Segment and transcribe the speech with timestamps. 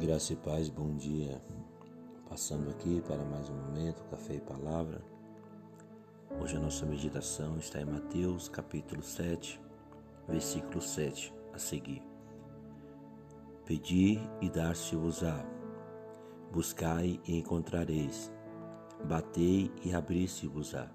[0.00, 1.42] Graça e paz, bom dia.
[2.28, 5.02] Passando aqui para mais um momento, café e palavra.
[6.40, 9.60] Hoje a nossa meditação está em Mateus, capítulo 7,
[10.28, 12.00] versículo 7, a seguir.
[13.64, 15.44] Pedi e dar-se-vos-á.
[16.52, 18.30] Buscai e encontrareis.
[19.04, 20.88] Batei e abri-se-vos-á.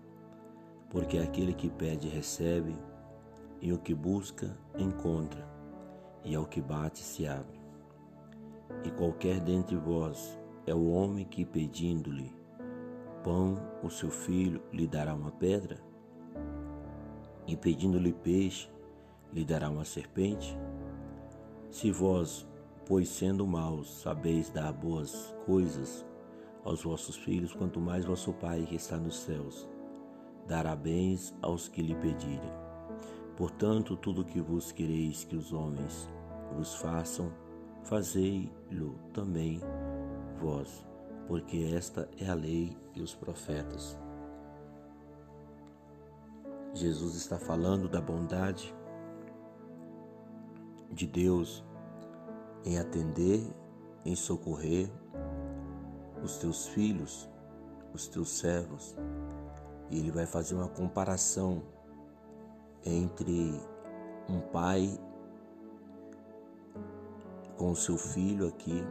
[0.90, 2.74] Porque aquele que pede recebe,
[3.60, 5.46] e o que busca encontra,
[6.24, 7.63] e ao que bate se abre.
[8.84, 12.34] E qualquer dentre vós é o homem que, pedindo-lhe
[13.24, 15.78] pão, o seu filho lhe dará uma pedra?
[17.48, 18.70] E pedindo-lhe peixe,
[19.32, 20.58] lhe dará uma serpente?
[21.72, 22.48] Se vós,
[22.86, 26.06] pois sendo maus, sabeis dar boas coisas
[26.64, 29.68] aos vossos filhos, quanto mais vosso Pai que está nos céus
[30.48, 32.52] dará bens aos que lhe pedirem.
[33.38, 36.10] Portanto, tudo o que vos quereis que os homens
[36.56, 37.32] vos façam,
[37.84, 39.60] fazei-lo também
[40.40, 40.86] vós,
[41.28, 43.98] porque esta é a lei e os profetas.
[46.74, 48.74] Jesus está falando da bondade
[50.92, 51.64] de Deus
[52.66, 53.44] em atender,
[54.06, 54.90] em socorrer
[56.24, 57.30] os teus filhos,
[57.94, 58.96] os teus servos.
[59.90, 61.62] E ele vai fazer uma comparação
[62.86, 63.62] entre
[64.28, 64.90] um pai
[67.58, 68.84] com o seu filho aqui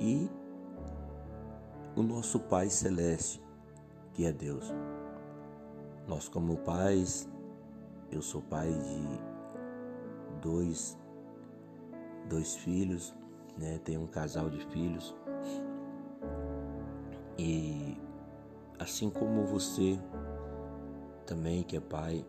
[0.00, 0.28] e
[1.96, 3.42] o nosso Pai Celeste,
[4.12, 4.72] que é Deus.
[6.06, 7.28] Nós, como pais,
[8.10, 10.96] eu sou pai de dois,
[12.28, 13.14] dois filhos,
[13.58, 13.78] né?
[13.84, 15.14] tenho um casal de filhos.
[17.36, 17.96] E
[18.78, 19.98] assim como você
[21.26, 22.24] também que é pai,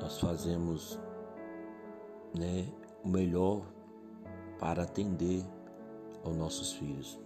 [0.00, 0.98] nós fazemos
[2.36, 2.66] né,
[3.04, 3.62] o melhor
[4.60, 5.42] para atender
[6.22, 7.18] aos nossos filhos.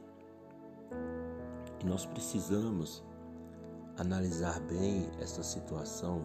[1.81, 3.05] E nós precisamos
[3.99, 6.25] analisar bem essa situação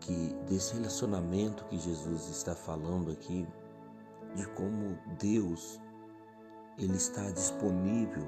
[0.00, 3.46] que desse relacionamento que Jesus está falando aqui,
[4.34, 5.80] de como Deus
[6.78, 8.26] ele está disponível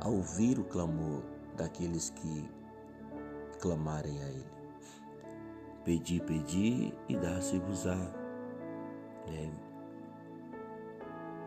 [0.00, 1.22] a ouvir o clamor
[1.56, 2.48] daqueles que
[3.60, 4.54] clamarem a ele.
[5.84, 7.96] Pedi, pedi e dá-se-vos-á.
[9.26, 9.52] Né?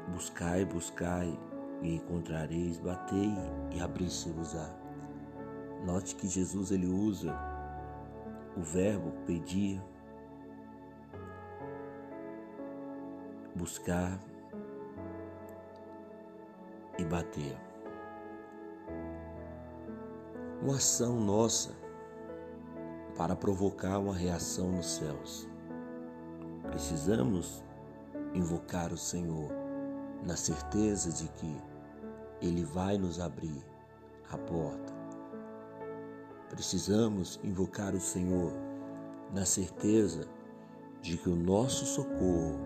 [0.08, 1.38] Buscai, buscai
[1.82, 3.34] e encontrareis, batei
[3.72, 4.70] e abri-se-vos-á.
[5.86, 7.34] Note que Jesus ele usa
[8.56, 9.82] o verbo pedir,
[13.56, 14.18] buscar
[16.98, 17.56] e bater.
[20.62, 21.72] Uma ação nossa
[23.16, 25.48] para provocar uma reação nos céus.
[26.64, 27.64] Precisamos
[28.34, 29.52] invocar o Senhor
[30.26, 31.62] na certeza de que
[32.42, 33.64] Ele vai nos abrir
[34.30, 34.94] a porta.
[36.50, 38.52] Precisamos invocar o Senhor
[39.34, 40.28] na certeza
[41.02, 42.58] de que o nosso socorro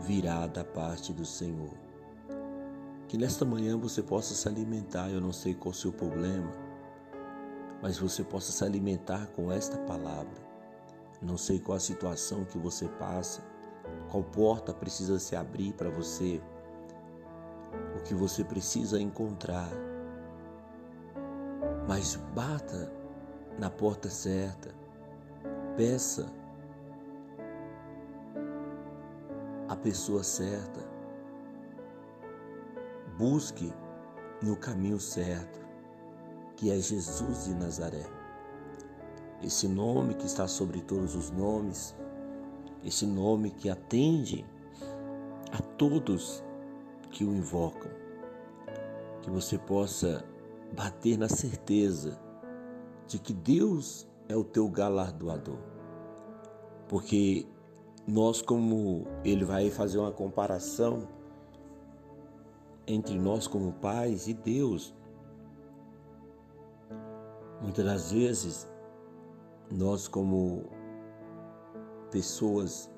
[0.00, 1.72] virá da parte do Senhor.
[3.08, 6.52] Que nesta manhã você possa se alimentar, eu não sei qual o seu problema,
[7.80, 10.42] mas você possa se alimentar com esta palavra.
[11.22, 13.42] Não sei qual a situação que você passa,
[14.10, 16.40] qual porta precisa se abrir para você?
[17.96, 19.70] O que você precisa encontrar?
[21.88, 22.92] Mas bata
[23.58, 24.74] na porta certa.
[25.76, 26.30] Peça
[29.68, 30.80] a pessoa certa.
[33.18, 33.72] Busque
[34.42, 35.58] no caminho certo,
[36.56, 38.04] que é Jesus de Nazaré.
[39.42, 41.94] Esse nome que está sobre todos os nomes,
[42.84, 44.44] esse nome que atende
[45.50, 46.44] a todos
[47.10, 47.90] que o invocam.
[49.22, 50.24] Que você possa
[50.76, 52.18] bater na certeza
[53.06, 55.58] de que Deus é o teu galardoador.
[56.88, 57.46] Porque
[58.06, 61.08] nós, como ele vai fazer uma comparação
[62.86, 64.94] entre nós como pais e Deus,
[67.62, 68.68] muitas das vezes
[69.70, 70.64] nós como
[72.14, 72.88] pessoas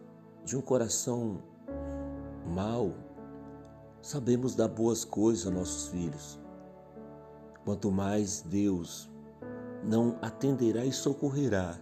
[0.44, 1.38] de um coração
[2.54, 2.92] mau,
[4.02, 6.38] sabemos dar boas coisas aos nossos filhos.
[7.64, 9.08] Quanto mais Deus
[9.82, 11.80] não atenderá e socorrerá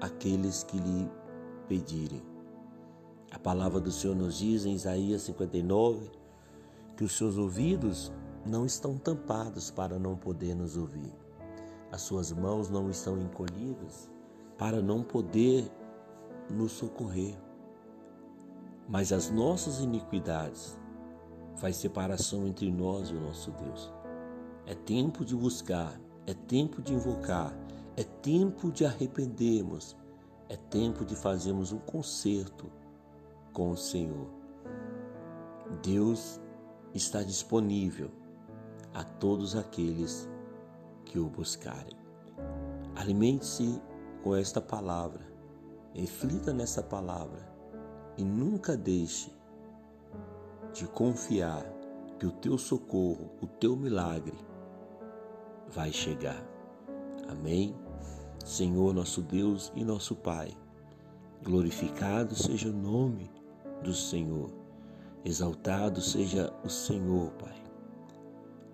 [0.00, 1.10] aqueles que lhe
[1.68, 2.22] pedirem.
[3.30, 6.10] A palavra do Senhor nos diz em Isaías 59
[6.96, 8.10] que os seus ouvidos
[8.46, 11.12] não estão tampados para não poder nos ouvir.
[11.92, 14.08] As suas mãos não estão encolhidas
[14.58, 15.70] para não poder
[16.50, 17.36] nos socorrer.
[18.88, 20.78] mas as nossas iniquidades
[21.56, 23.92] faz separação entre nós e o nosso Deus.
[24.66, 27.54] É tempo de buscar, é tempo de invocar,
[27.96, 29.96] é tempo de arrependermos,
[30.48, 32.70] é tempo de fazermos um concerto
[33.52, 34.30] com o Senhor.
[35.82, 36.40] Deus
[36.94, 38.10] está disponível
[38.94, 40.28] a todos aqueles
[41.04, 41.96] que o buscarem.
[42.96, 43.80] Alimente-se
[44.22, 45.26] com esta palavra,
[45.94, 47.48] reflita nessa palavra
[48.16, 49.32] e nunca deixe
[50.72, 51.64] de confiar
[52.18, 54.36] que o teu socorro, o teu milagre
[55.68, 56.44] vai chegar.
[57.28, 57.74] Amém?
[58.44, 60.56] Senhor, nosso Deus e nosso Pai,
[61.42, 63.30] glorificado seja o nome
[63.82, 64.50] do Senhor,
[65.24, 67.62] exaltado seja o Senhor, Pai.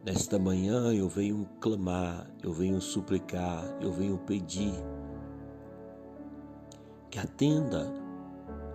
[0.04, 4.74] Nesta manhã eu venho clamar, eu venho suplicar, eu venho pedir
[7.14, 7.86] que atenda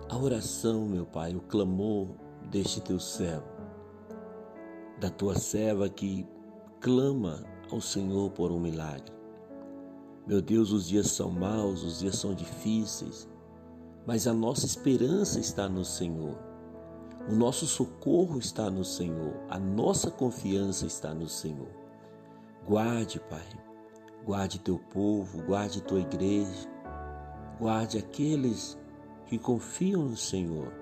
[0.08, 2.08] a oração, meu Pai, o clamor
[2.50, 3.44] deste teu servo,
[4.98, 6.26] da tua serva que
[6.80, 9.12] clama ao Senhor por um milagre.
[10.26, 13.28] Meu Deus, os dias são maus, os dias são difíceis,
[14.06, 16.34] mas a nossa esperança está no Senhor.
[17.28, 21.68] O nosso socorro está no Senhor, a nossa confiança está no Senhor.
[22.66, 23.46] Guarde, Pai,
[24.24, 26.69] guarde teu povo, guarde tua igreja,
[27.60, 28.78] guarde aqueles
[29.26, 30.72] que confiam no Senhor.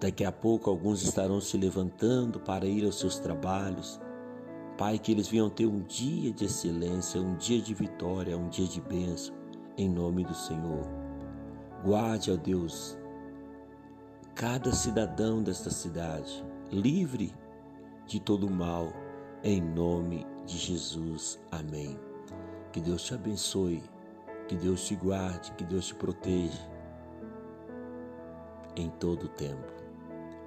[0.00, 4.00] Daqui a pouco alguns estarão se levantando para ir aos seus trabalhos.
[4.76, 8.66] Pai, que eles venham ter um dia de excelência, um dia de vitória, um dia
[8.66, 9.32] de bênção,
[9.78, 10.84] em nome do Senhor.
[11.84, 12.98] Guarde, ó Deus,
[14.34, 17.32] cada cidadão desta cidade, livre
[18.08, 18.92] de todo mal,
[19.44, 21.38] em nome de Jesus.
[21.52, 21.96] Amém.
[22.72, 23.82] Que Deus te abençoe,
[24.52, 26.68] que Deus te guarde, que Deus te proteja
[28.76, 29.72] em todo o tempo.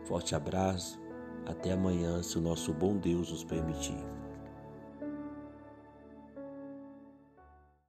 [0.03, 1.01] Forte abraço,
[1.47, 4.14] até amanhã, se o nosso bom Deus nos permitir.